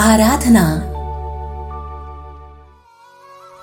आराधना। 0.00 0.82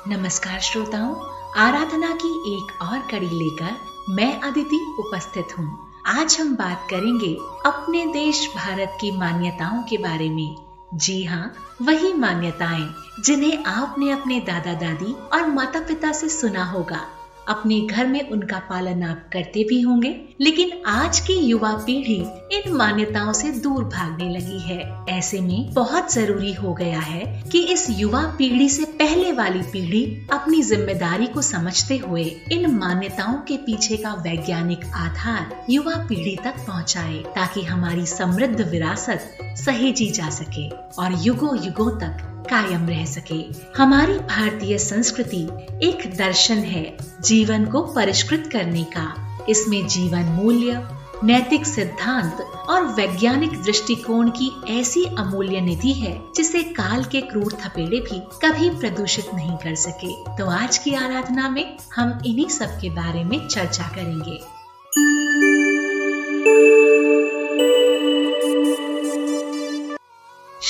नमस्कार 0.07 0.59
श्रोताओं, 0.59 1.15
आराधना 1.57 2.11
की 2.11 2.55
एक 2.55 2.81
और 2.81 2.99
कड़ी 2.99 3.29
लेकर 3.29 3.75
मैं 4.09 4.41
अदिति 4.41 4.95
उपस्थित 4.99 5.47
हूँ। 5.59 5.93
आज 6.05 6.37
हम 6.39 6.55
बात 6.55 6.87
करेंगे 6.89 7.37
अपने 7.65 8.05
देश 8.05 8.53
भारत 8.55 8.97
की 9.01 9.11
मान्यताओं 9.11 9.83
के 9.83 9.97
बारे 9.97 10.29
में। 10.29 10.55
जी 10.93 11.23
हाँ 11.23 11.53
वही 11.81 12.13
मान्यताएँ 12.13 12.93
जिन्हें 13.19 13.63
आपने 13.63 14.11
अपने 14.11 14.39
दादा 14.39 14.73
दादी 14.73 15.15
और 15.33 15.47
माता 15.47 15.79
पिता 15.79 16.11
से 16.11 16.29
सुना 16.29 16.65
होगा। 16.65 17.01
अपने 17.47 17.79
घर 17.81 18.07
में 18.07 18.29
उनका 18.29 18.57
पालन 18.69 19.03
आप 19.03 19.29
करते 19.33 19.63
भी 19.63 19.79
होंगे, 19.81 20.15
लेकिन 20.41 20.71
आज 20.87 21.19
की 21.19 21.33
युवा 21.39 21.71
पीढ़ी 21.85 22.19
इन 22.57 22.73
मान्यताओं 22.73 23.31
से 23.33 23.51
दूर 23.61 23.83
भागने 23.85 24.29
लगी 24.29 24.59
है। 24.61 24.79
ऐसे 25.09 25.39
में 25.41 25.73
बहुत 25.73 26.13
ज़रूरी 26.13 26.53
हो 26.53 26.73
गया 26.73 26.99
है 26.99 27.25
कि 27.51 27.59
इस 27.73 27.87
युवा 27.89 28.21
पीढ़ी 28.37 28.69
से 28.69 28.85
पहले 28.99 29.31
वाली 29.31 29.61
पीढ़ी 29.71 30.03
अपनी 30.33 30.61
ज़िम्मेदारी 30.63 31.27
को 31.27 31.41
समझते 31.43 31.97
हुए 31.97 32.23
इन 32.51 32.69
मान्यताओं 32.71 33.37
के 33.47 33.57
पीछे 33.57 33.97
का 33.97 34.13
वैज्ञानिक 34.23 34.85
आधार 34.95 35.65
युवा 35.69 35.95
पीढ़ी 36.09 36.35
तक 36.43 36.65
पहुँचाए, 36.67 37.17
ताकि 37.35 37.63
हमारी 37.63 38.05
समृद्ध 38.07 38.61
विरासत 38.61 39.37
सहेजी 39.57 40.09
जा 40.11 40.29
सके 40.31 40.69
और 40.69 41.17
युगो 41.21 41.53
युगो 41.55 41.89
तक 41.99 42.36
कायम 42.49 42.87
रह 42.89 43.05
सके। 43.05 43.43
हमारी 43.77 44.13
भारतीय 44.13 44.77
संस्कृति 44.77 45.47
एक 45.83 46.15
दर्शन 46.17 46.57
है 46.57 46.97
जीवन 47.21 47.65
को 47.65 47.81
परिष्कृत 47.93 48.49
करने 48.53 48.83
का। 48.83 49.07
इसमें 49.49 49.87
जीवन 49.87 50.23
मूल्य, 50.33 50.87
नैतिक 51.23 51.65
सिद्धांत 51.65 52.41
और 52.69 52.85
वैज्ञानिक 52.85 53.61
दृष्टिकोण 53.61 54.29
की 54.29 54.51
ऐसी 54.79 55.03
अमूल्य 55.19 55.61
निधि 55.61 55.93
है 55.93 56.21
जिसे 56.35 56.63
काल 56.63 57.03
के 57.03 57.21
क्रूर 57.21 57.53
थपेड़े 57.53 57.99
भी 57.99 58.19
कभी 58.43 58.69
प्रदूषित 58.69 59.33
नहीं 59.35 59.57
कर 59.57 59.75
सके। 59.75 60.13
तो 60.37 60.49
आज 60.49 60.77
की 60.77 60.93
आराधना 60.93 61.49
में 61.49 61.77
हम 61.95 62.19
इन्हीं 62.25 62.47
सब 62.49 62.79
के 62.81 62.89
बारे 62.89 63.23
में 63.23 63.47
चर्चा 63.47 63.83
करेंगे। 63.83 64.56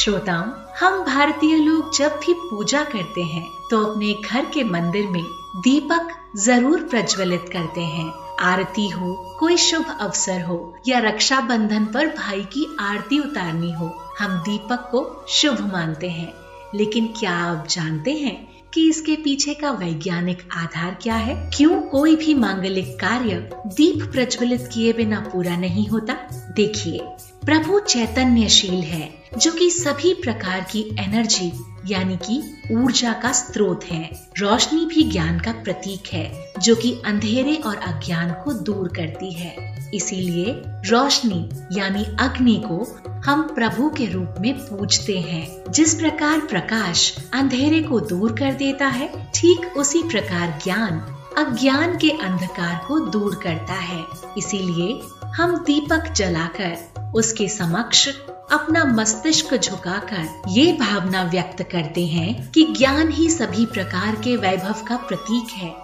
श्रोताओं, 0.08 0.52
हम 0.80 1.04
भारतीय 1.06 1.56
लोग 1.58 1.96
जब 1.96 2.12
भी 2.26 2.34
पूजा 2.42 2.84
करते 2.84 3.22
हैं 3.22 3.44
तो 3.70 3.80
अपने 3.86 4.14
घर 4.26 4.46
के 4.46 4.64
मंदिर 4.64 5.08
में 5.08 5.24
दीपक 5.58 6.14
ज़रूर 6.40 6.84
प्रज्वलित 6.84 7.50
करते 7.54 7.82
हैं। 7.82 8.14
आरती 8.42 8.88
हो, 8.90 9.14
कोई 9.40 9.58
शुभ 9.58 9.86
अवसर 10.00 10.42
हो, 10.42 10.58
या 10.88 11.00
रक्षाबंधन 11.00 11.86
पर 11.86 12.08
भाई 12.08 12.44
की 12.44 12.66
आरती 12.80 13.20
उतारनी 13.20 13.72
हो, 13.72 13.92
हम 14.20 14.38
दीपक 14.40 14.88
को 14.92 15.06
शुभ 15.30 15.70
मानते 15.74 16.10
हैं। 16.10 16.34
लेकिन 16.76 17.14
क्या 17.20 17.34
आप 17.42 17.68
जानते 17.70 18.14
हैं 18.14 18.38
कि 18.74 18.90
इसके 18.90 19.16
पीछे 19.16 19.54
का 19.54 19.72
वैज्ञानिक 19.74 20.50
आधार 20.54 20.98
क्या 21.04 21.16
है? 21.16 21.36
क्यों 21.58 21.82
कोई 21.90 22.16
भी 22.16 22.34
मांगलिक 22.36 23.00
कार्य 23.00 23.50
दीप 23.68 24.12
प्रज्वलित 24.14 24.70
किए 24.74 24.94
बिना 24.94 25.20
पूरा 25.34 25.58
नहीं 25.58 25.88
होता? 25.88 26.14
देखिए 26.56 27.08
प्रभु 27.48 27.80
चैतन्यशील 27.80 28.82
है, 28.84 29.14
जो 29.38 29.52
कि 29.52 29.70
सभी 29.70 30.14
प्रकार 30.14 30.62
की 30.62 30.96
एनर्जी 31.00 31.52
यानी 31.86 32.18
कि 32.18 32.62
ऊर्जा 32.76 33.14
का 33.14 33.32
स्रोत 33.32 33.84
है। 33.84 34.10
रोशनी 34.40 34.86
भी 34.86 35.04
ज्ञान 35.04 35.40
का 35.40 35.52
प्रतीक 35.52 36.04
है, 36.14 36.54
जो 36.60 36.76
कि 36.76 37.02
अंधेरे 37.06 37.56
और 37.56 37.76
अज्ञान 37.76 38.32
को 38.32 38.54
दूर 38.54 38.88
करती 38.88 39.34
है। 39.34 39.56
इसीलिए 39.94 40.46
रोशनी, 40.66 41.50
यानी 41.80 42.04
अग्नि 42.20 42.64
को 42.68 42.98
हम 43.26 43.42
प्रभु 43.42 43.90
के 43.90 44.06
रूप 44.06 44.36
में 44.40 44.54
पूजते 44.54 45.20
हैं। 45.20 45.72
जिस 45.72 45.94
प्रकार 45.94 46.40
प्रकाश 46.40 47.16
अंधेरे 47.34 47.82
को 47.82 48.00
दूर 48.00 48.32
कर 48.32 48.54
देता 48.54 48.88
है, 48.88 49.32
ठीक 49.36 49.78
उसी 49.78 50.04
प्रकार 50.04 50.60
ज्ञान 50.64 51.14
अज्ञान 51.38 51.98
के 51.98 52.10
अंधकार 52.10 52.86
को 52.88 53.00
दूर 53.00 53.40
करता 53.44 53.74
है। 53.74 54.04
इसीलिए 54.38 55.02
हम 55.26 55.56
दीपक 55.56 56.12
जलाकर 56.12 56.97
उसके 57.16 57.50
समक्ष 57.50 58.10
अपना 58.52 58.84
मस्तिष्क 58.84 59.58
झुकाकर 59.58 60.42
ये 60.48 60.74
भावना 60.74 61.24
व्यक्त 61.24 61.64
करते 61.64 62.06
हैं 62.06 62.52
कि 62.52 62.64
ज्ञान 62.78 63.10
ही 63.10 63.30
सभी 63.30 63.66
प्रकार 63.66 64.16
के 64.16 64.38
वैभव 64.38 64.86
का 64.88 64.98
प्रतीक 64.98 65.50
है। 65.50 65.76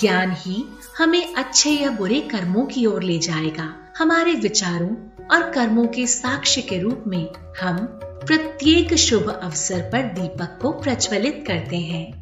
ज्ञान 0.00 0.36
ही 0.38 0.64
हमें 0.98 1.34
अच्छे 1.34 1.70
या 1.70 1.90
बुरे 1.90 2.20
कर्मों 2.20 2.64
की 2.64 2.86
ओर 2.86 3.02
ले 3.02 3.18
जाएगा। 3.18 3.74
हमारे 3.98 4.32
विचारों 4.32 4.90
और 5.28 5.50
कर्मों 5.50 5.86
के 5.86 6.06
साक्ष्य 6.06 6.60
के 6.60 6.78
रूप 6.78 7.04
में 7.06 7.28
हम 7.60 7.78
प्रत्येक 8.02 8.94
शुभ 8.94 9.40
अवसर 9.42 9.80
पर 9.80 10.02
दीपक 10.02 10.58
को 10.62 10.72
प्रज्वलित 10.72 11.44
करते 11.46 11.76
हैं। 11.76 12.20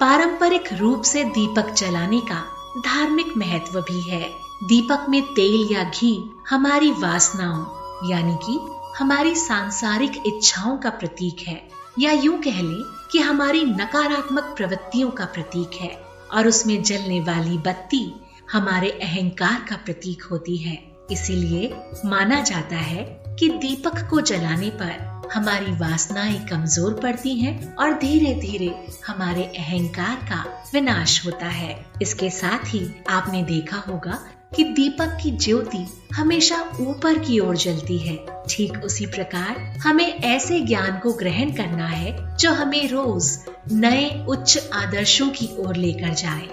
पारंपरिक 0.00 0.72
रूप 0.72 1.02
से 1.02 1.24
दीपक 1.24 1.70
जलाने 1.70 2.20
का 2.20 2.53
धार्मिक 2.78 3.36
महत्व 3.36 3.80
भी 3.80 4.00
है। 4.00 4.30
दीपक 4.64 5.06
में 5.08 5.22
तेल 5.22 5.68
या 5.72 5.84
घी 5.84 6.30
हमारी 6.48 6.90
वासनाओं, 6.90 7.64
यानी 8.10 8.34
कि 8.34 8.58
हमारी 8.98 9.34
सांसारिक 9.34 10.22
इच्छाओं 10.26 10.76
का 10.76 10.90
प्रतीक 10.90 11.48
है। 11.48 11.68
या 11.98 12.12
यूँ 12.12 12.38
कह 12.38 12.62
लें 12.62 12.82
कि 13.12 13.18
हमारी 13.18 13.62
नकारात्मक 13.62 14.54
प्रवृत्तियों 14.56 15.10
का 15.10 15.24
प्रतीक 15.24 15.70
है 15.80 16.04
और 16.32 16.48
उसमें 16.48 16.82
जलने 16.82 17.20
वाली 17.20 17.58
बत्ती 17.58 18.14
हमारे 18.52 18.90
अहंकार 18.90 19.66
का 19.70 19.76
प्रतीक 19.76 20.22
होती 20.22 20.56
है। 20.56 20.96
इसीलिए 21.10 21.74
माना 22.04 22.40
जाता 22.40 22.76
है 22.76 23.24
कि 23.38 23.48
दीपक 23.48 24.08
को 24.10 24.20
जलाने 24.20 24.70
पर 24.70 25.13
हमारी 25.32 25.72
वासनाएँ 25.72 26.38
कमज़ोर 26.46 26.94
पड़ती 26.94 27.34
हैं 27.36 27.74
और 27.74 27.92
धीरे 27.98 28.34
धीरे 28.34 28.72
हमारे 29.06 29.44
अहंकार 29.58 30.16
का 30.30 30.44
विनाश 30.72 31.24
होता 31.26 31.46
है। 31.46 31.84
इसके 32.02 32.30
साथ 32.30 32.66
ही 32.66 32.86
आपने 33.10 33.42
देखा 33.42 33.76
होगा 33.88 34.18
कि 34.56 34.64
दीपक 34.64 35.18
की 35.22 35.30
ज्योति 35.36 35.84
हमेशा 36.14 36.60
ऊपर 36.80 37.18
की 37.18 37.38
ओर 37.38 37.56
जलती 37.56 37.98
है। 37.98 38.16
ठीक 38.48 38.78
उसी 38.84 39.06
प्रकार 39.06 39.58
हमें 39.82 40.06
ऐसे 40.06 40.60
ज्ञान 40.60 40.98
को 40.98 41.12
ग्रहण 41.12 41.52
करना 41.52 41.86
है 41.86 42.36
जो 42.36 42.52
हमें 42.52 42.88
रोज 42.88 43.38
नए 43.72 44.08
उच्च 44.28 44.70
आदर्शों 44.74 45.28
की 45.30 45.48
ओर 45.58 45.76
लेकर 45.76 46.14
जाए। 46.14 46.48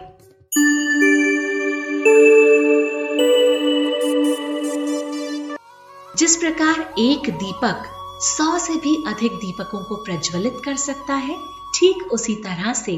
जिस 6.18 6.36
प्रकार 6.36 6.80
एक 7.00 7.30
दीपक 7.30 7.84
सौ 8.22 8.60
से 8.60 8.74
भी 8.74 9.04
अधिक 9.08 9.32
दीपकों 9.32 9.84
को 9.84 9.96
प्रज्वलित 9.96 10.58
कर 10.66 10.76
सकता 10.76 11.14
है। 11.14 11.36
ठीक 11.76 12.10
उसी 12.12 12.36
तरह 12.36 12.74
से 12.74 12.92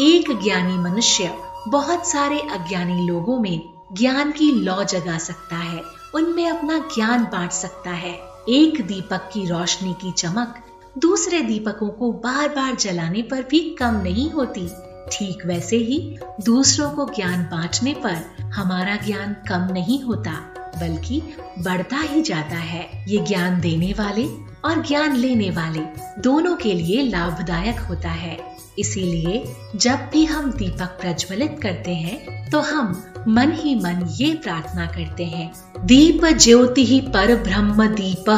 एक 0.00 0.40
ज्ञानी 0.42 0.74
मनुष्य 0.74 1.38
बहुत 1.68 2.08
सारे 2.08 2.40
अज्ञानी 2.40 3.06
लोगों 3.06 3.40
में 3.40 3.70
ज्ञान 3.92 4.32
की 4.32 4.52
लौ 4.52 4.84
जगा 4.84 5.18
सकता 5.18 5.56
है। 5.56 5.82
उनमें 6.14 6.48
अपना 6.48 6.78
ज्ञान 6.78 7.24
बांट 7.24 7.50
सकता 7.50 7.90
है। 7.90 8.20
एक 8.48 8.86
दीपक 8.86 9.30
की 9.32 9.46
रोशनी 9.46 9.92
की 9.92 10.12
चमक 10.12 10.64
दूसरे 10.98 11.40
दीपकों 11.40 11.88
को 11.88 12.12
बार 12.12 12.48
बार 12.48 12.74
जलाने 12.74 13.22
पर 13.22 13.42
भी 13.42 13.60
कम 13.60 13.94
नहीं 13.94 14.30
होती। 14.30 14.68
ठीक 15.12 15.46
वैसे 15.46 15.76
ही 15.76 16.18
दूसरों 16.44 16.90
को 16.90 17.04
ज्ञान 17.04 17.42
बांटने 17.42 17.94
पर 17.94 18.42
हमारा 18.42 18.96
ज्ञान 18.96 19.36
कम 19.48 19.72
नहीं 19.72 20.02
होता। 20.02 20.49
बल्कि 20.76 21.22
बढ़ता 21.58 21.96
ही 21.96 22.22
जाता 22.22 22.56
है। 22.56 22.88
ये 23.08 23.18
ज्ञान 23.18 23.60
देने 23.60 23.92
वाले 23.98 24.24
और 24.64 24.82
ज्ञान 24.86 25.16
लेने 25.16 25.50
वाले 25.50 25.80
दोनों 26.20 26.56
के 26.56 26.74
लिए 26.74 27.02
लाभदायक 27.02 27.80
होता 27.80 28.10
है। 28.10 28.38
इसीलिए 28.78 29.42
जब 29.76 30.08
भी 30.12 30.24
हम 30.24 30.50
दीपक 30.52 30.98
प्रज्वलित 31.00 31.58
करते 31.62 31.94
हैं 31.94 32.50
तो 32.50 32.60
हम 32.60 33.02
मन 33.28 33.52
ही 33.52 33.74
मन 33.74 34.06
ये 34.10 34.32
प्रार्थना 34.34 34.86
करते 34.86 35.24
हैं, 35.24 35.50
दीप 35.80 36.24
ज्योति 36.26 36.84
ही 36.86 37.00
पर 37.08 37.34
ब्रह्म 37.42 37.86
दीप 37.94 38.30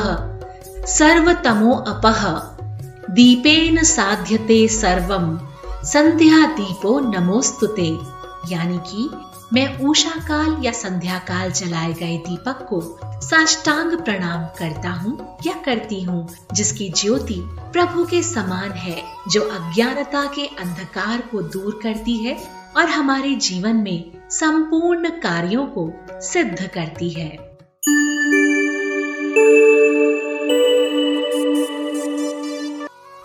सर्वतमो 0.89 1.75
अपह 1.89 2.25
दीपेन 3.11 3.83
साध्यते 3.85 4.67
सर्वम 4.71 5.39
संध्या 5.85 6.47
दीपो 6.55 6.99
नमोस्तुते। 7.11 7.89
यानी 8.53 8.79
कि 8.87 9.09
मैं 9.55 9.79
उषा 9.79 10.11
काल 10.11 10.57
या 10.65 10.73
संध्या 10.73 11.19
काल 11.19 11.51
जलाए 11.51 11.93
गए 11.93 12.17
दीपक 12.19 12.67
को 12.71 12.81
साष्टांग 13.21 13.93
प्रणाम 13.97 14.45
करता 14.59 14.91
हूँ 14.91 15.37
या 15.47 15.53
करती 15.65 16.03
हूँ, 16.03 16.29
जिसकी 16.53 16.89
ज्योति 16.91 17.41
प्रभु 17.73 18.05
के 18.05 18.23
समान 18.23 18.71
है, 18.71 19.03
जो 19.29 19.41
अज्ञानता 19.41 20.25
के 20.27 20.47
अंधकार 20.47 21.21
को 21.21 21.43
दूर 21.43 21.81
करती 21.83 22.17
है 22.17 22.37
और 22.77 22.89
हमारे 22.89 23.35
जीवन 23.35 23.77
में 23.77 24.13
संपूर्ण 24.31 25.09
कार्यों 25.09 25.67
को 25.67 25.91
सिद्ध 26.21 26.67
करती 26.67 27.11
है। 27.11 27.31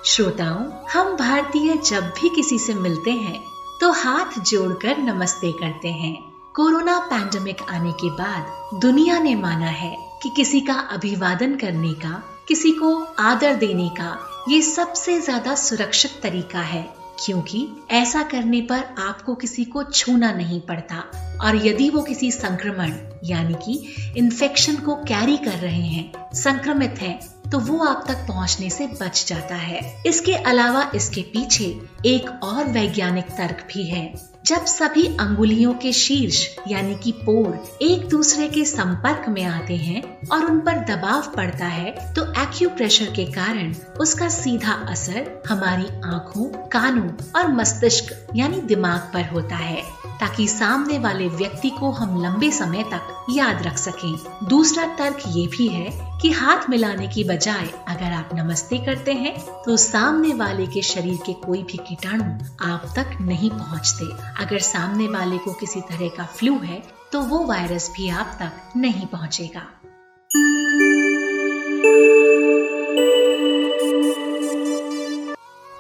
श्रोताओं, 0.06 0.66
हम 0.94 1.16
भारतीय 1.16 1.78
जब 1.78 2.04
भी 2.04 2.36
किसी 2.36 2.60
से 2.60 2.74
मिलते 2.74 3.12
हैं 3.12 3.57
तो 3.82 3.92
हाथ 3.92 4.40
जोड़कर 4.40 4.98
नमस्ते 4.98 5.52
करते 5.52 5.88
हैं। 5.88 6.14
कोरोना 6.56 6.98
पैंडमिक 7.00 7.62
आने 7.70 7.92
के 7.92 8.10
बाद 8.10 8.80
दुनिया 8.82 9.20
ने 9.20 9.36
माना 9.36 9.68
है 9.68 9.96
कि 10.24 10.30
किसी 10.30 10.62
का 10.62 10.74
अभिवादन 10.74 11.56
करने 11.56 11.94
का, 11.94 12.24
किसी 12.48 12.72
को 12.72 12.96
आदर 13.20 13.56
देने 13.56 13.90
का, 13.90 14.18
ये 14.50 14.62
सबसे 14.62 15.20
ज़्यादा 15.22 15.56
सुरक्षित 15.56 16.20
तरीका 16.24 16.60
है, 16.60 16.82
क्योंकि 17.26 17.68
ऐसा 17.92 18.24
करने 18.24 18.62
पर 18.62 18.84
आपको 19.00 19.36
किसी 19.36 19.66
को 19.66 19.84
छूना 19.84 20.32
नहीं 20.32 20.62
पड़ता। 20.62 21.04
और 21.44 21.66
यदि 21.68 21.90
वो 21.90 22.02
किसी 22.02 22.32
संक्रमण, 22.32 22.94
यानी 23.24 23.54
कि 23.54 23.96
इन्फेक्शन 24.18 24.76
को 24.76 24.96
कैरी 24.96 25.38
कर 25.38 25.58
रहे 25.58 25.86
हैं, 25.86 26.12
संक्रमित 26.34 27.02
हैं 27.02 27.20
तो 27.52 27.60
वो 27.60 27.84
आप 27.86 28.04
तक 28.08 28.26
पहुँचने 28.28 28.70
से 28.70 28.88
बच 28.88 29.26
जाता 29.28 29.56
है। 29.56 30.04
इसके 30.06 30.34
अलावा 30.34 30.92
इसके 30.96 31.22
पीछे 31.22 31.66
एक 32.06 32.44
और 32.44 32.68
वैज्ञानिक 32.68 33.26
तर्क 33.26 33.68
भी 33.74 33.88
है। 33.88 34.14
जब 34.48 34.66
सभी 34.66 35.06
अंगुलियों 35.18 35.74
के 35.74 35.92
शीर्ष, 35.92 36.42
यानी 36.68 36.96
कि 36.96 37.12
पोर 37.26 37.78
एक 37.82 38.08
दूसरे 38.10 38.48
के 38.48 38.64
संपर्क 38.66 39.28
में 39.30 39.44
आते 39.44 39.76
हैं 39.78 40.02
और 40.28 40.46
उन 40.46 40.60
पर 40.60 40.78
दबाव 40.86 41.32
पड़ता 41.36 41.66
है 41.66 42.14
तो 42.14 42.24
एक्यूप्रेशर 42.42 43.12
के 43.16 43.26
कारण 43.32 43.74
उसका 44.00 44.30
सीधा 44.30 44.74
असर 44.90 45.44
हमारी 45.50 45.86
आँखों, 46.06 46.46
कानों 46.68 47.10
और 47.36 47.52
मस्तिष्क, 47.54 48.14
यानी 48.36 48.62
दिमाग 48.64 49.12
पर 49.14 49.30
होता 49.30 49.56
है, 49.56 49.82
ताकि 50.20 50.48
सामने 50.48 51.00
वाले 51.00 51.28
व्यक्ति 51.30 51.70
को 51.70 51.90
हम 51.92 52.22
लंबे 52.24 52.52
समय 52.52 52.84
तक 52.94 53.26
याद 53.30 53.62
रख 53.64 53.78
सकें। 53.78 54.48
दूसरा 54.50 54.86
तर्क 54.96 55.24
ये 55.28 55.46
भी 55.48 55.68
है 55.68 55.90
कि 56.22 56.32
हाथ 56.32 56.70
मिलाने 56.70 57.08
की 57.08 57.24
बजाय 57.24 57.68
अगर 57.88 58.14
आप 58.14 58.30
नमस्ते 58.34 58.78
करते 58.78 59.14
हैं 59.14 59.36
तो 59.66 59.76
सामने 59.78 60.34
वाले 60.34 60.66
के 60.68 60.82
शरीर 60.82 61.18
के 61.26 61.34
कोई 61.46 61.64
भी 61.64 61.78
कीटाणु 61.90 62.24
आप 62.66 62.92
तक 62.96 63.18
नहीं 63.22 63.50
पहुँचते 63.50 64.06
अगर 64.40 64.60
सामने 64.60 65.08
वाले 65.08 65.38
को 65.38 65.54
किसी 65.54 65.82
तरह 65.82 66.08
का 66.08 66.26
फ्लू 66.26 66.58
है 66.60 66.82
तो 67.12 67.22
वो 67.22 67.46
वायरस 67.46 67.90
भी 67.96 68.10
आप 68.10 68.38
तक 68.42 68.78
नहीं 68.78 69.06
पहुंचेगा। 69.08 69.62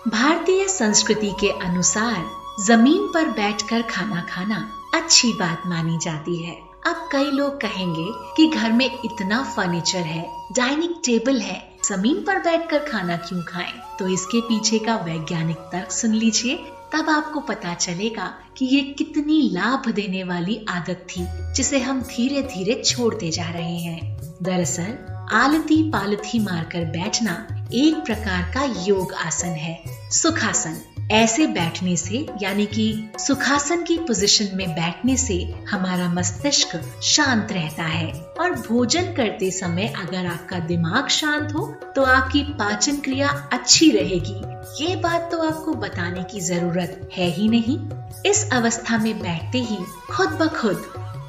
भारतीय 0.07 0.68
संस्कृति 0.68 1.31
के 1.39 1.50
अनुसार, 1.65 2.25
ज़मीन 2.65 3.07
पर 3.13 3.25
बैठकर 3.25 3.81
खाना 3.81 4.21
खाना 4.30 4.71
अच्छी 4.94 5.33
बात 5.33 5.63
मानी 5.65 5.98
जाती 5.98 6.36
है। 6.36 6.56
अब 6.88 7.09
कई 7.12 7.31
लोग 7.31 7.59
कहेंगे 7.62 8.06
कि 8.36 8.48
घर 8.48 8.71
में 8.71 8.86
इतना 8.86 9.44
फर्नीचर 9.56 10.00
है 10.00 10.30
डाइनिंग 10.51 10.94
टेबल 11.06 11.39
है, 11.39 11.59
ज़मीन 11.86 12.24
पर 12.24 12.39
बैठकर 12.39 12.80
खाना 12.80 13.18
क्यों 13.18 13.42
खाएँ? 13.44 13.74
तो 14.00 14.07
इसके 14.07 14.42
पीछे 14.42 14.80
का 14.80 14.95
वैज्ञानिक 14.95 15.57
तर्क 15.57 15.92
सुन 15.92 16.13
लीजिए। 16.13 16.56
तब 16.94 17.10
आपको 17.10 17.39
पता 17.39 17.74
चलेगा 17.74 18.34
कि 18.57 18.66
ये 18.66 18.81
कितनी 18.81 19.50
लाभ 19.54 19.92
देने 19.92 20.24
वाली 20.24 20.66
आदत 20.69 21.07
थी, 21.10 21.28
जिसे 21.54 21.80
हम 21.80 22.01
धीरे 22.01 22.42
धीरे 22.42 22.84
छोड़ते 22.86 23.31
जा 23.31 23.50
रहे 23.50 23.78
हैं। 23.78 24.18
दरअसल, 24.44 25.18
आलती 25.31 25.89
पालथी 25.89 26.39
मारकर 26.39 26.86
बैठना 26.86 27.48
एक 27.74 27.95
प्रकार 27.95 28.51
का 28.54 28.84
योग 28.84 29.13
आसन 29.13 29.48
है, 29.48 29.84
सुखासन। 30.12 30.78
ऐसे 31.12 31.48
बैठने 31.48 31.95
से, 31.95 32.28
यानी 32.42 32.66
कि 32.66 33.10
सुखासन 33.19 33.83
की 33.83 33.98
पोजीशन 33.98 34.50
में 34.54 34.72
बैठने 34.72 35.18
से, 35.18 35.56
हमारा 35.69 36.13
मस्तिष्क 36.13 37.01
शांत 37.04 37.48
रहता 37.51 37.83
है। 37.83 38.27
और 38.39 38.54
भोजन 38.62 39.12
करते 39.13 39.50
समय 39.51 39.88
अगर 39.98 40.25
आपका 40.25 40.60
दिमाग 40.68 41.07
शांत 41.10 41.54
हो 41.54 41.66
तो 41.95 42.04
आपकी 42.06 42.44
पाचन 42.54 42.98
क्रिया 43.00 43.30
अच्छी 43.54 43.89
रहेगी। 43.92 44.84
ये 44.84 44.95
बात 44.95 45.30
तो 45.31 45.42
आपको 45.44 45.74
बताने 45.75 46.24
की 46.24 46.39
ज़रूरत 46.42 47.10
है 47.13 47.30
ही 47.31 47.48
नहीं। 47.50 47.78
इस 48.25 48.50
अवस्था 48.54 48.98
में 48.98 49.19
बैठते 49.19 49.57
ही 49.60 49.78
खुद 50.12 50.38
ब 50.42 50.48
खुद 50.56 50.84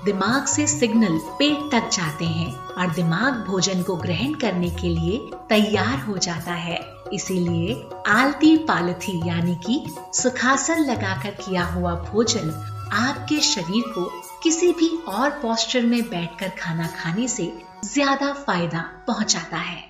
दिमाग 0.04 0.44
से 0.46 0.66
सिग्नल 0.66 1.18
पेट 1.38 1.70
तक 1.72 1.88
जाते 1.92 2.24
हैं 2.24 2.52
और 2.52 2.92
दिमाग 2.94 3.44
भोजन 3.46 3.82
को 3.82 3.96
ग्रहण 3.96 4.34
करने 4.34 4.70
के 4.70 4.88
लिए 4.88 5.18
तैयार 5.48 5.98
हो 5.98 6.16
जाता 6.18 6.52
है। 6.54 6.78
इसीलिए 7.12 7.74
आलती 8.08 8.56
पालथी 8.64 9.18
यानी 9.28 9.54
कि 9.66 9.82
सुखासन 10.14 10.84
लगाकर 10.84 11.30
किया 11.40 11.64
हुआ 11.64 11.94
भोजन 12.04 12.50
आपके 12.94 13.40
शरीर 13.42 13.84
को 13.88 14.10
किसी 14.42 14.72
भी 14.72 14.88
और 15.08 15.30
पोस्टर 15.40 15.82
में 15.82 16.02
बैठकर 16.02 16.48
खाना 16.58 16.86
खाने 16.96 17.26
से 17.28 17.52
ज़्यादा 17.84 18.32
फ़ायदा 18.34 18.80
पहुंचाता 19.06 19.56
है। 19.56 19.80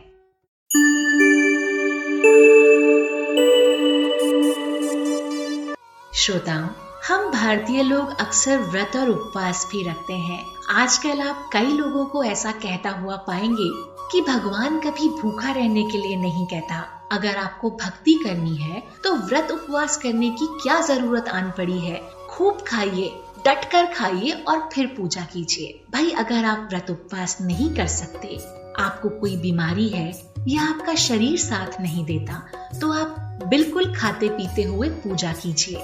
श्रोताओं, 6.13 6.69
हम 7.09 7.31
भारतीय 7.33 7.83
लोग 7.83 8.17
अक्सर 8.21 8.59
व्रत 8.61 8.97
और 8.97 9.11
उपवास 9.11 9.67
भी 9.73 9.83
रखते 9.89 10.15
हैं। 10.15 10.43
आजकल 10.75 11.21
आप 11.21 11.49
कई 11.53 11.73
लोगों 11.73 12.05
को 12.07 12.25
ऐसा 12.25 12.53
कहता 12.57 12.91
हुआ 12.93 13.17
पाएँगे 13.29 13.71
कि 14.13 14.21
भगवान 14.23 14.81
कभी 14.81 15.09
भूखा 15.21 15.53
रहने 15.53 15.85
के 15.85 15.99
लिए 15.99 16.17
नहीं 16.17 16.47
कहता। 16.47 16.85
अगर 17.13 17.37
आपको 17.37 17.71
भक्ति 17.77 18.15
करनी 18.25 18.57
है 18.57 18.83
तो 19.05 19.15
व्रत 19.19 19.51
उपवास 19.53 19.97
करने 19.97 20.31
की 20.31 20.47
क्या 20.63 20.81
ज़रूरत 20.81 21.29
आन 21.29 21.51
पड़ी 21.51 21.79
है? 21.79 22.01
खूब 22.29 22.65
खाइए 22.67 23.09
डट 23.49 23.65
कर 23.65 23.87
खाइए 23.87 24.31
और 24.49 24.69
फिर 24.73 24.87
पूजा 24.87 25.21
कीजिए। 25.23 25.85
भाई, 25.91 26.11
अगर 26.11 26.45
आप 26.45 26.69
व्रत 26.71 26.91
उपवास 26.91 27.37
नहीं 27.41 27.75
कर 27.75 27.87
सकते, 27.87 28.37
आपको 28.79 29.09
कोई 29.09 29.37
बीमारी 29.37 29.89
है 29.89 30.11
या 30.49 30.63
आपका 30.63 30.95
शरीर 30.95 31.39
साथ 31.39 31.81
नहीं 31.81 32.05
देता 32.05 32.35
तो 32.81 32.93
आप 32.93 33.15
बिल्कुल 33.47 33.95
खाते 33.95 34.29
पीते 34.29 34.63
हुए 34.63 34.89
पूजा 34.89 35.33
कीजिए। 35.33 35.81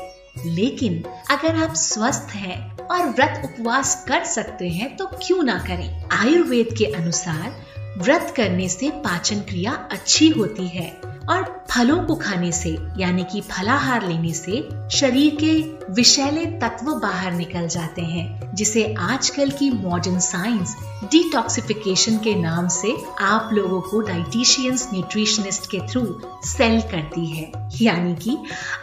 लेकिन 0.46 1.02
अगर 1.30 1.62
आप 1.64 1.74
स्वस्थ 1.74 2.34
हैं 2.34 2.76
और 2.78 3.06
व्रत 3.06 3.42
उपवास 3.44 4.04
कर 4.08 4.24
सकते 4.24 4.68
हैं 4.68 4.96
तो 4.96 5.06
क्यों 5.06 5.42
ना 5.42 5.58
करें? 5.58 6.04
आयुर्वेद 6.12 6.74
के 6.78 6.84
अनुसार, 6.84 7.50
व्रत 7.98 8.34
करने 8.36 8.68
से 8.68 8.90
पाचन 8.90 9.40
क्रिया 9.40 9.88
अच्छी 9.92 10.28
होती 10.28 10.68
है। 10.68 11.13
और 11.30 11.64
फलों 11.70 12.02
को 12.04 12.14
खाने 12.14 12.50
से, 12.52 12.70
यानी 12.98 13.24
कि 13.24 13.40
फलाहार 13.40 14.06
लेने 14.08 14.32
से, 14.32 14.62
शरीर 14.92 15.36
के 15.40 15.52
विषैले 15.92 16.44
तत्व 16.60 16.92
बाहर 16.92 17.32
निकल 17.32 17.66
जाते 17.68 18.02
हैं, 18.02 18.54
जिसे 18.54 18.84
आजकल 19.00 19.50
की 19.50 19.70
मॉडर्न 19.72 20.18
साइंस 20.18 20.76
डिटॉक्सिफिकेशन 21.12 22.18
के 22.18 22.34
नाम 22.34 22.68
से 22.68 22.94
आप 23.20 23.50
लोगों 23.52 23.80
को 23.80 24.00
डाइटिशियंस 24.00 24.88
न्यूट्रिशनिस्ट 24.92 25.70
के 25.70 25.80
थ्रू 25.88 26.02
सेल 26.46 26.80
करती 26.90 27.26
है। 27.26 27.50
यानी 27.82 28.14
कि 28.14 28.36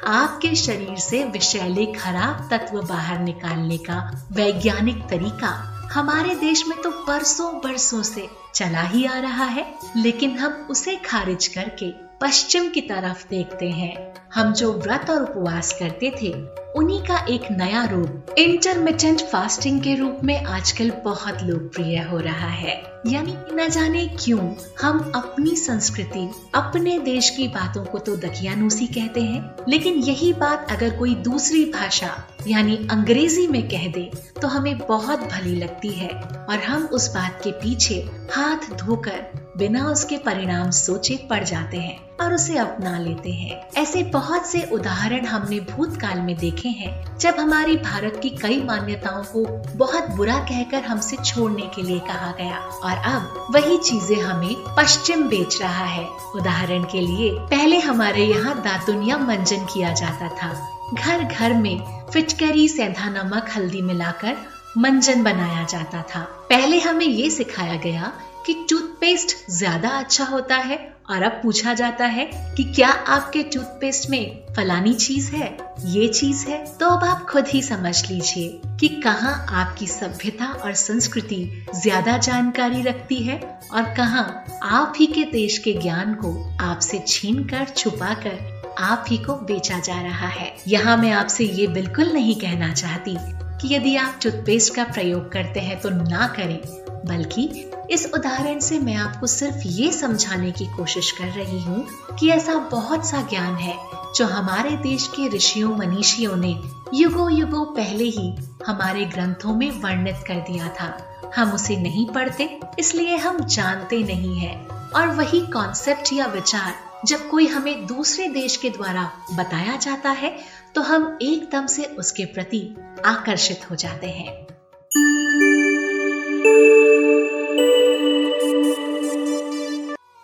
आपके 0.08 0.56
शरीर 0.56 0.98
से 1.00 1.24
विषैले 1.24 1.86
खराब 1.94 2.48
तत्व 2.52 2.82
बाहर 2.82 3.20
निकालने 3.20 3.78
का 3.80 4.00
वैज्ञानिक 4.32 5.08
तरीका 5.10 5.50
हमारे 5.94 6.36
देश 6.36 6.68
में 6.68 6.78
तो 6.82 6.90
बरसों 7.08 7.54
बरसों 7.60 8.02
से 8.04 8.28
चला 8.56 8.82
ही 8.82 9.06
आ 9.06 9.18
रहा 9.20 9.46
है, 9.46 9.66
लेकिन 9.98 10.38
हम 10.38 10.68
उसे 10.70 10.96
खारिज 11.06 11.48
करके 11.48 11.92
पश्चिम 12.22 12.70
की 12.70 12.82
तरफ़ 12.82 13.26
देखते 13.30 13.70
हैं। 13.70 14.14
हम 14.34 14.54
जो 14.54 14.74
व्रत 14.74 15.10
और 15.10 15.24
उपवास 15.24 15.74
करते 15.80 16.16
थे, 16.22 16.34
उन्हीं 16.76 17.02
का 17.02 17.26
एक 17.30 17.42
नया 17.52 17.86
रूप 17.86 18.36
इंटरमीडियंट 18.38 19.22
फास्टिंग 19.22 19.82
के 19.82 19.96
रूप 19.96 20.20
में 20.24 20.46
आजकल 20.46 20.92
बहुत 20.92 21.38
लोकप्रिय 21.44 22.00
हो 22.00 22.20
रहा 22.20 22.48
है। 22.48 22.84
यानी 23.08 23.36
न 23.54 23.70
जाने 23.70 24.08
क्यों, 24.08 24.54
हम 24.82 25.12
अपनी 25.16 25.56
संस्कृति, 25.56 26.30
अपने 26.56 27.00
देश 27.00 27.30
की 27.30 27.48
बातों 27.48 27.86
को 27.86 27.98
तो 27.98 28.16
दकियानूसी 28.16 28.88
कहते 28.88 29.22
हैं। 29.22 29.56
लेकिन 29.70 29.94
यही 29.94 30.34
बात 30.34 30.72
अगर 30.72 30.98
कोई 30.98 31.16
दूसरी 31.16 31.66
भाषा, 31.66 32.28
यानी 32.48 32.88
अंग्रेज़ी 32.92 33.48
में 33.48 33.68
कह 33.70 33.92
दे 33.92 34.12
तो 34.42 34.48
हमें 34.48 34.78
बहुत 34.78 35.20
भली 35.20 35.56
लगती 35.56 35.90
है। 35.90 36.10
और 36.50 36.60
हम 36.68 36.86
उस 36.86 37.14
बात 37.16 37.42
के 37.44 37.52
पीछे 37.52 37.96
हाथ 38.32 38.78
धोकर 38.78 39.51
बिना 39.62 39.86
उसके 39.86 40.18
परिणाम 40.18 40.70
सोचे 40.72 41.16
पड़ 41.30 41.44
जाते 41.44 41.78
हैं 41.78 42.18
और 42.22 42.34
उसे 42.34 42.58
अपना 42.58 42.98
लेते 43.00 43.32
हैं। 43.32 43.68
ऐसे 43.78 44.04
बहुत 44.04 44.46
से 44.46 44.62
उदाहरण 44.72 45.26
हमने 45.26 45.60
भूतकाल 45.60 46.22
में 46.22 46.36
देखे 46.38 46.70
हैं, 46.70 47.18
जब 47.18 47.40
हमारी 47.40 47.76
भारत 47.78 48.20
की 48.24 48.30
कई 48.30 48.64
मान्यताओं 48.64 49.24
को 49.24 49.46
बहुत 49.78 50.10
बुरा 50.10 50.38
कहकर 50.40 50.84
हमसे 50.84 51.18
छोड़ने 51.18 51.68
के 51.76 51.82
लिए 51.82 52.00
कहा 52.00 52.32
गया। 52.38 52.58
और 52.58 52.98
अब 53.14 53.48
वही 53.52 53.78
चीज़ें 53.78 54.22
हमें 54.22 54.56
पश्चिम 54.78 55.24
बेच 55.24 55.62
रहा 55.62 55.86
है। 55.86 56.08
उदाहरण 56.36 56.84
के 56.84 57.02
लिए, 57.02 57.32
पहले 57.32 57.80
हमारे 57.80 58.26
यहाँ 58.26 58.56
दातुनिया 58.62 59.18
मंजन 59.18 59.66
किया 59.66 59.94
जाता 59.94 60.28
था। 60.28 60.52
घर 60.94 61.24
घर 61.24 61.54
में 61.54 62.08
फिटकरी, 62.10 62.68
सेंधा 62.70 63.10
नमक, 63.10 63.50
हल्दी 63.56 63.82
मिलाकर 63.82 64.38
मंजन 64.78 65.24
बनाया 65.24 65.64
जाता 65.64 66.02
था। 66.02 66.20
पहले 66.50 66.80
हमें 66.80 67.06
ये 67.06 67.30
सिखाया 67.30 67.76
गया 67.76 68.12
कि 68.46 68.54
टूथपेस्ट 68.70 69.36
ज़्यादा 69.52 69.90
अच्छा 69.90 70.26
होता 70.26 70.56
है 70.56 70.78
और 71.10 71.24
अब 71.24 71.32
पूछा 71.44 71.74
जाता 71.74 72.06
है 72.06 72.26
कि 72.58 72.64
क्या 72.64 72.90
आपके 72.90 73.42
टूथपेस्ट 73.44 74.10
में 74.10 74.54
फलानी 74.56 74.94
चीज़ 74.94 75.32
है, 75.32 75.58
ये 75.86 76.08
चीज़ 76.08 76.46
है? 76.48 76.58
तो 76.80 76.90
अब 76.90 77.04
आप 77.04 77.26
खुद 77.30 77.48
ही 77.48 77.62
समझ 77.62 78.12
लीजिए 78.12 78.62
कि 78.80 78.88
कहाँ 79.04 79.34
आपकी 79.52 79.88
सभ्यता 79.88 80.46
और 80.56 80.74
संस्कृति 80.74 81.66
ज़्यादा 81.76 82.18
जानकारी 82.18 82.82
रखती 82.82 83.16
है 83.16 83.40
और 83.74 83.94
कहाँ 83.98 84.46
आप 84.64 84.94
ही 84.98 85.08
के 85.08 85.24
देश 85.32 85.58
के 85.58 85.74
ज्ञान 85.74 86.14
को 86.16 86.34
आपसे 86.62 87.04
छीन 87.08 87.44
कर 87.44 87.66
छुपा 87.68 88.14
कर 88.24 88.76
आप 88.80 89.06
ही 89.08 89.18
को 89.18 89.36
बेचा 89.36 89.80
जा 89.80 90.02
रहा 90.02 90.28
है। 90.28 90.54
यहाँ 90.68 90.98
मैं 90.98 91.12
आपसे 91.12 91.46
ये 91.46 91.68
बिल्कुल 91.68 92.12
नहीं 92.14 92.36
कहना 92.36 92.74
चाहती 92.74 93.16
कि 93.62 93.74
यदि 93.76 93.96
आप 93.96 94.20
टूथपेस्ट 94.24 94.76
का 94.76 94.84
प्रयोग 94.84 95.32
करते 95.32 95.60
हैं 95.60 95.80
तो 95.82 95.90
ना 95.90 96.28
करें, 96.38 96.60
बल्कि 97.06 97.48
इस 97.92 98.06
उदाहरण 98.14 98.60
से 98.60 98.80
मैं 98.80 98.96
आपको 98.96 99.28
सिर्फ़ 99.28 99.68
ये 99.68 99.92
समझाने 99.92 100.52
की 100.52 100.66
कोशिश 100.66 101.12
कर 101.12 101.28
रही 101.28 101.62
हूँ 101.64 102.16
कि 102.20 102.30
ऐसा 102.30 102.54
बहुत 102.72 103.06
सा 103.06 103.22
ज्ञान 103.22 103.56
है 103.56 103.76
जो 104.16 104.26
हमारे 104.26 104.70
देश 104.78 105.08
के 105.08 105.28
ऋषियों, 105.28 105.76
मनीषियों 105.78 106.36
ने 106.36 106.52
युगो 106.94 107.28
युगो 107.30 107.64
पहले 107.66 108.04
ही 108.04 108.34
हमारे 108.68 109.06
ग्रंथों 109.06 109.56
में 109.56 109.70
वर्णित 109.72 110.24
कर 110.28 110.40
दिया 110.52 110.70
था। 110.70 111.32
हम 111.36 111.52
उसे 111.52 111.76
नहीं 111.78 112.06
पढ़ते, 112.06 112.60
इसलिए 112.80 113.18
हम 113.18 113.44
जानते 113.46 114.04
नहीं 114.04 114.38
है। 114.40 114.56
और 114.96 115.08
वही 115.08 115.42
कॉन्सेप्ट 115.48 116.14
या 116.14 116.26
विचार 116.26 116.74
जब 117.06 117.30
कोई 117.30 117.48
हमें 117.48 117.86
दूसरे 117.88 118.28
देश 118.30 118.58
के 118.58 118.70
द्वारा 118.70 119.12
बताया 119.34 119.76
जाता 119.76 120.10
है 120.10 120.38
तो 120.76 120.82
हम 120.82 121.18
एकदम 121.22 121.68
से 121.68 121.84
उसके 122.00 122.26
प्रति 122.26 122.68
आकर्षित 123.06 123.70
हो 123.72 123.76
जाते 123.76 124.08
हैं। 124.08 124.61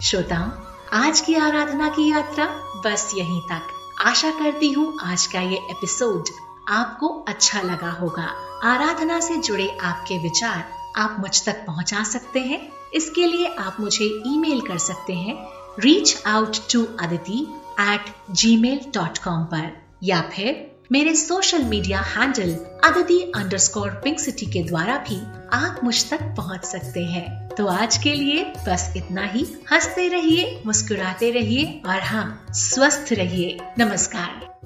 श्रोताओं, 0.01 0.49
आज 0.93 1.19
की 1.21 1.35
आराधना 1.35 1.89
की 1.89 2.11
यात्रा 2.11 2.45
बस 2.85 3.11
यहीं 3.15 3.41
तक। 3.41 3.67
आशा 4.01 4.31
करती 4.31 4.71
हूँ 4.71 4.97
आज 5.03 5.25
का 5.27 5.39
ये 5.41 5.57
एपिसोड 5.71 6.23
आपको 6.69 7.07
अच्छा 7.07 7.61
लगा 7.61 7.91
होगा। 7.91 8.25
आराधना 8.63 9.19
से 9.19 9.37
जुड़े 9.37 9.77
आपके 9.81 10.17
विचार 10.17 10.63
आप 10.95 11.17
मुझ 11.19 11.45
तक 11.45 11.63
पहुँचा 11.67 12.03
सकते 12.03 12.39
हैं। 12.39 12.71
इसके 12.93 13.27
लिए 13.27 13.47
आप 13.59 13.77
मुझे 13.79 14.05
ईमेल 14.05 14.61
कर 14.61 14.77
सकते 14.77 15.13
हैं 15.13 15.35
reach 15.79 16.23
Aditi 16.25 17.53
at 17.79 18.13
Gmail 18.57 18.79
dot 18.93 19.17
com 19.17 19.43
पर। 19.43 19.71
या 20.03 20.21
फिर 20.21 20.76
मेरे 20.91 21.15
social 21.15 21.63
media 21.63 21.99
handle 21.99 22.53
Aditi 22.83 23.31
underscore 23.57 23.89
pink 23.89 24.19
city 24.19 24.45
के 24.45 24.63
द्वारा 24.63 24.97
भी 24.97 25.19
आप 25.53 25.81
मुझ 25.83 26.09
तक 26.09 26.21
पहुँच 26.21 26.65
सकते 26.65 27.03
हैं। 27.03 27.49
तो 27.49 27.67
आज 27.67 27.97
के 27.97 28.13
लिए 28.13 28.43
बस 28.43 28.93
इतना 28.97 29.23
ही। 29.23 29.45
हँसते 29.71 30.07
रहिए, 30.07 30.61
मुस्कुराते 30.65 31.31
रहिए 31.31 31.81
और 31.85 31.99
हाँ 32.01 32.45
स्वस्थ 32.49 33.13
रहिए। 33.13 33.57
नमस्कार। 33.79 34.59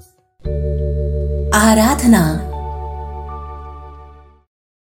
आराधना 1.54 2.51